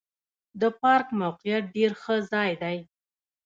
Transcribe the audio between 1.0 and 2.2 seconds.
موقعیت ډېر ښه